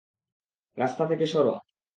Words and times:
রাস্তা 0.77 1.03
থেকে 1.05 1.25
সর! 1.27 1.45